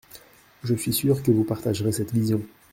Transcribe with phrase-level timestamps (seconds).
[0.63, 2.41] Je suis sûr que vous partagerez cette vision.